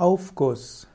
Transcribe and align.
Aufguss. 0.00 0.88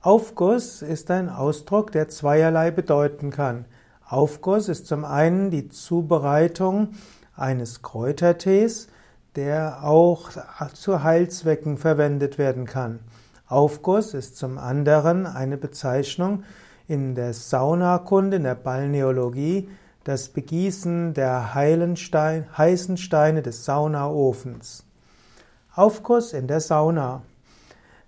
Aufguss 0.00 0.80
ist 0.80 1.10
ein 1.10 1.28
Ausdruck, 1.28 1.90
der 1.90 2.08
zweierlei 2.08 2.70
bedeuten 2.70 3.30
kann. 3.30 3.64
Aufguss 4.08 4.68
ist 4.68 4.86
zum 4.86 5.04
einen 5.04 5.50
die 5.50 5.70
Zubereitung 5.70 6.90
eines 7.34 7.82
Kräutertees, 7.82 8.86
der 9.34 9.82
auch 9.82 10.30
zu 10.72 11.02
Heilzwecken 11.02 11.78
verwendet 11.78 12.38
werden 12.38 12.64
kann. 12.64 13.00
Aufguss 13.48 14.14
ist 14.14 14.36
zum 14.36 14.58
anderen 14.58 15.26
eine 15.26 15.56
Bezeichnung 15.56 16.44
in 16.86 17.16
der 17.16 17.34
Saunakunde, 17.34 18.36
in 18.36 18.44
der 18.44 18.54
Balneologie, 18.54 19.68
das 20.04 20.28
Begießen 20.28 21.12
der 21.12 21.54
heißen 21.54 21.96
Steine 22.98 23.42
des 23.42 23.64
Saunaofens. 23.64 24.84
Aufguss 25.74 26.32
in 26.32 26.46
der 26.46 26.60
Sauna. 26.60 27.22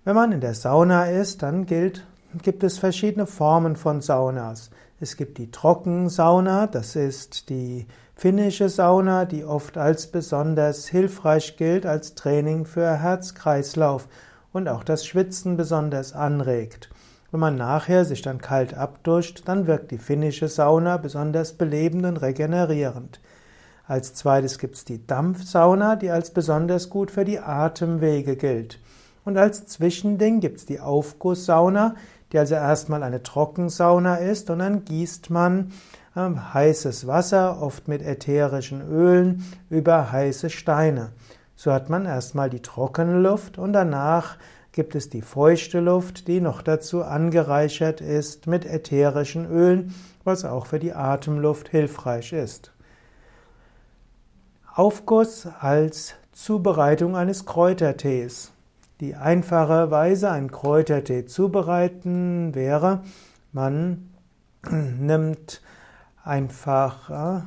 Wenn 0.07 0.15
man 0.15 0.31
in 0.31 0.39
der 0.39 0.53
Sauna 0.53 1.07
ist, 1.07 1.43
dann 1.43 1.65
gilt, 1.65 2.05
gibt 2.41 2.63
es 2.63 2.77
verschiedene 2.77 3.27
Formen 3.27 3.75
von 3.75 3.99
Saunas. 3.99 4.69
Es 5.01 5.17
gibt 5.17 5.37
die 5.37 5.51
Trockensauna, 5.51 6.67
das 6.67 6.95
ist 6.95 7.49
die 7.49 7.87
finnische 8.15 8.69
Sauna, 8.69 9.25
die 9.25 9.43
oft 9.43 9.77
als 9.77 10.07
besonders 10.07 10.87
hilfreich 10.87 11.57
gilt 11.57 11.85
als 11.85 12.15
Training 12.15 12.63
für 12.63 12.89
Herz-Kreislauf 12.89 14.07
und 14.53 14.69
auch 14.69 14.85
das 14.85 15.05
Schwitzen 15.05 15.57
besonders 15.57 16.13
anregt. 16.13 16.89
Wenn 17.31 17.41
man 17.41 17.57
nachher 17.57 18.05
sich 18.05 18.21
dann 18.21 18.39
kalt 18.39 18.75
abduscht, 18.75 19.41
dann 19.43 19.67
wirkt 19.67 19.91
die 19.91 19.97
finnische 19.97 20.47
Sauna 20.47 20.95
besonders 20.95 21.51
belebend 21.51 22.05
und 22.05 22.15
regenerierend. 22.15 23.19
Als 23.85 24.13
zweites 24.13 24.57
gibt 24.57 24.77
es 24.77 24.85
die 24.85 25.05
Dampfsauna, 25.05 25.97
die 25.97 26.11
als 26.11 26.31
besonders 26.31 26.89
gut 26.89 27.11
für 27.11 27.25
die 27.25 27.39
Atemwege 27.39 28.37
gilt. 28.37 28.79
Und 29.27 29.37
als 29.37 29.65
Zwischending 29.65 30.39
gibt 30.39 30.59
es 30.59 30.65
die 30.65 30.79
Aufgusssauna, 30.79 31.95
die 32.31 32.39
also 32.39 32.55
erstmal 32.55 33.03
eine 33.03 33.23
Trockensauna 33.23 34.15
ist 34.15 34.49
und 34.49 34.59
dann 34.59 34.85
gießt 34.85 35.31
man 35.31 35.73
äh, 36.15 36.29
heißes 36.53 37.07
Wasser, 37.07 37.61
oft 37.61 37.89
mit 37.89 38.01
ätherischen 38.01 38.81
Ölen, 38.89 39.43
über 39.69 40.13
heiße 40.13 40.49
Steine. 40.49 41.09
So 41.57 41.73
hat 41.73 41.89
man 41.89 42.05
erstmal 42.05 42.49
die 42.49 42.61
trockene 42.61 43.19
Luft 43.19 43.57
und 43.57 43.73
danach 43.73 44.37
gibt 44.71 44.95
es 44.95 45.09
die 45.09 45.21
feuchte 45.21 45.81
Luft, 45.81 46.29
die 46.29 46.39
noch 46.39 46.61
dazu 46.61 47.03
angereichert 47.03 47.99
ist 47.99 48.47
mit 48.47 48.65
ätherischen 48.65 49.45
Ölen, 49.51 49.93
was 50.23 50.45
auch 50.45 50.67
für 50.67 50.79
die 50.79 50.93
Atemluft 50.93 51.67
hilfreich 51.67 52.31
ist. 52.31 52.71
Aufguss 54.73 55.49
als 55.59 56.13
Zubereitung 56.31 57.17
eines 57.17 57.45
Kräutertees. 57.45 58.53
Die 58.99 59.15
einfache 59.15 59.91
Weise, 59.91 60.31
einen 60.31 60.49
Kräutertee 60.49 61.25
zubereiten, 61.25 62.55
wäre, 62.55 63.03
man 63.51 64.09
nimmt 64.71 65.61
einfach 66.23 67.09
äh, 67.09 67.41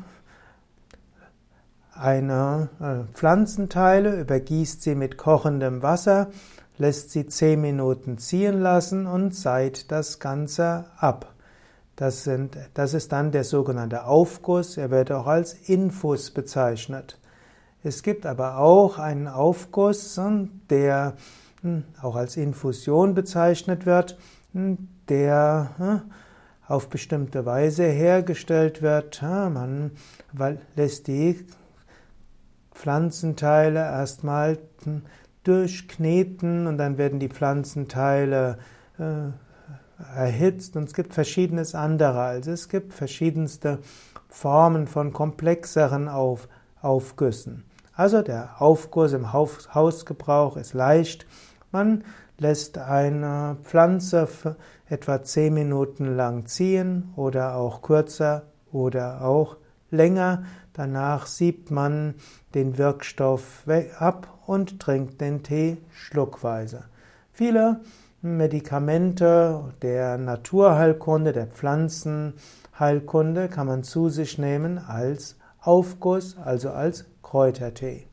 eine 1.98 2.68
äh, 2.80 3.12
Pflanzenteile, 3.14 4.20
übergießt 4.20 4.82
sie 4.82 4.94
mit 4.94 5.18
kochendem 5.18 5.82
Wasser, 5.82 6.28
lässt 6.78 7.10
sie 7.10 7.26
zehn 7.26 7.60
Minuten 7.60 8.18
ziehen 8.18 8.60
lassen 8.60 9.06
und 9.06 9.34
seit 9.34 9.90
das 9.90 10.20
Ganze 10.20 10.86
ab. 10.98 11.34
Das, 11.96 12.24
sind, 12.24 12.56
das 12.74 12.94
ist 12.94 13.12
dann 13.12 13.32
der 13.32 13.44
sogenannte 13.44 14.04
Aufguss, 14.04 14.76
er 14.76 14.90
wird 14.90 15.12
auch 15.12 15.26
als 15.26 15.52
Infus 15.52 16.30
bezeichnet. 16.30 17.18
Es 17.82 18.02
gibt 18.02 18.26
aber 18.26 18.58
auch 18.58 18.98
einen 18.98 19.26
Aufguss, 19.26 20.20
der 20.68 21.14
hm, 21.62 21.84
auch 22.02 22.16
als 22.16 22.36
Infusion 22.36 23.14
bezeichnet 23.14 23.86
wird, 23.86 24.18
hm, 24.52 24.88
der 25.08 25.70
hm, 25.78 26.02
auf 26.68 26.88
bestimmte 26.88 27.46
Weise 27.46 27.84
hergestellt 27.84 28.82
wird. 28.82 29.22
Man 29.22 29.90
lässt 30.76 31.08
die 31.08 31.44
Pflanzenteile 32.72 33.80
erstmal 33.80 34.58
durchkneten 35.42 36.66
und 36.66 36.78
dann 36.78 36.96
werden 36.96 37.18
die 37.18 37.28
Pflanzenteile 37.28 38.58
äh, 38.98 40.14
erhitzt 40.16 40.76
und 40.76 40.84
es 40.84 40.94
gibt 40.94 41.12
verschiedenes 41.12 41.74
andere. 41.74 42.20
Also 42.20 42.52
es 42.52 42.68
gibt 42.68 42.92
verschiedenste 42.94 43.78
Formen 44.28 44.86
von 44.86 45.12
komplexeren 45.12 46.08
Auf 46.08 46.48
Aufgüssen. 46.82 47.64
Also 48.00 48.22
der 48.22 48.62
Aufguss 48.62 49.12
im 49.12 49.34
Hausgebrauch 49.34 50.56
ist 50.56 50.72
leicht. 50.72 51.26
Man 51.70 52.02
lässt 52.38 52.78
eine 52.78 53.58
Pflanze 53.62 54.26
etwa 54.88 55.22
10 55.22 55.52
Minuten 55.52 56.16
lang 56.16 56.46
ziehen 56.46 57.12
oder 57.14 57.56
auch 57.56 57.82
kürzer 57.82 58.44
oder 58.72 59.20
auch 59.20 59.58
länger. 59.90 60.44
Danach 60.72 61.26
siebt 61.26 61.70
man 61.70 62.14
den 62.54 62.78
Wirkstoff 62.78 63.64
ab 63.98 64.28
und 64.46 64.80
trinkt 64.80 65.20
den 65.20 65.42
Tee 65.42 65.76
schluckweise. 65.92 66.84
Viele 67.34 67.80
Medikamente 68.22 69.74
der 69.82 70.16
Naturheilkunde, 70.16 71.34
der 71.34 71.48
Pflanzenheilkunde 71.48 73.50
kann 73.50 73.66
man 73.66 73.82
zu 73.82 74.08
sich 74.08 74.38
nehmen 74.38 74.78
als 74.78 75.36
Aufguss, 75.60 76.38
also 76.42 76.70
als 76.70 77.04
Kräutertee. 77.30 78.08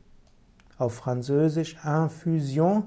Auf 0.76 0.94
Französisch 0.94 1.76
Infusion, 1.82 2.84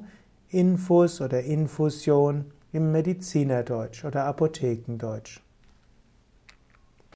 Infus 0.47 1.19
oder 1.19 1.41
Infusion 1.41 2.45
im 2.71 2.93
Medizinerdeutsch 2.93 4.05
oder 4.05 4.23
Apothekendeutsch. 4.23 5.41